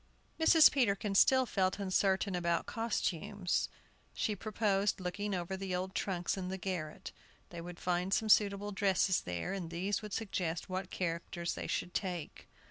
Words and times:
Mrs. 0.39 0.71
Peterkin 0.71 1.13
still 1.13 1.45
felt 1.45 1.77
uncertain 1.77 2.33
about 2.33 2.65
costumes. 2.65 3.69
She 4.15 4.35
proposed 4.35 4.99
looking 4.99 5.35
over 5.35 5.55
the 5.55 5.75
old 5.75 5.93
trunks 5.93 6.37
in 6.37 6.47
the 6.49 6.57
garret. 6.57 7.11
They 7.51 7.61
would 7.61 7.79
find 7.79 8.11
some 8.11 8.27
suitable 8.27 8.71
dresses 8.71 9.21
there, 9.21 9.53
and 9.53 9.69
these 9.69 10.01
would 10.01 10.13
suggest 10.13 10.67
what 10.69 10.89
characters 10.89 11.53
they 11.53 11.67
should 11.67 11.93
take. 11.93 12.47